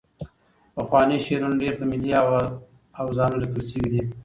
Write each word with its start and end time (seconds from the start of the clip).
پخواني 0.75 1.17
شعرونه 1.25 1.55
ډېری 1.59 1.77
په 1.79 1.85
ملي 1.91 2.11
اوزانو 3.01 3.39
لیکل 3.41 3.61
شوي 3.71 3.87
دي. 3.91 4.01